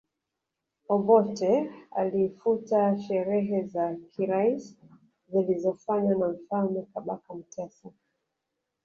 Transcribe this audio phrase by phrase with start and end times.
[0.89, 4.77] Obote alifuta sherehe za kiraisi
[5.31, 7.89] zilizofanywa na Mfalme Kabaka Mutesa